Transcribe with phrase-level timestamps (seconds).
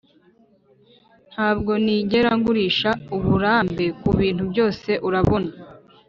[1.31, 5.51] ntabwo nigera ngurisha uburambe kubintu byose, urabona.